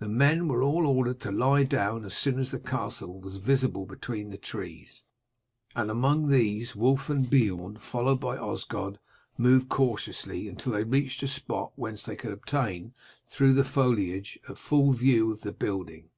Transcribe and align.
The 0.00 0.08
men 0.08 0.48
were 0.48 0.64
all 0.64 0.84
ordered 0.84 1.20
to 1.20 1.30
lie 1.30 1.62
down 1.62 2.04
as 2.04 2.16
soon 2.16 2.40
as 2.40 2.50
the 2.50 2.58
castle 2.58 3.20
was 3.20 3.36
visible 3.36 3.86
between 3.86 4.30
the 4.30 4.36
trees, 4.36 5.04
and 5.76 5.92
among 5.92 6.26
these 6.26 6.74
Wulf 6.74 7.08
and 7.08 7.30
Beorn 7.30 7.76
followed 7.76 8.18
by 8.18 8.36
Osgod 8.36 8.98
moved 9.38 9.68
cautiously, 9.68 10.48
until 10.48 10.72
they 10.72 10.82
reached 10.82 11.22
a 11.22 11.28
spot 11.28 11.70
whence 11.76 12.02
they 12.02 12.16
could 12.16 12.32
obtain 12.32 12.94
through 13.28 13.52
the 13.52 13.62
foliage 13.62 14.40
a 14.48 14.56
full 14.56 14.92
view 14.92 15.30
of 15.30 15.42
the 15.42 15.52
building. 15.52 16.10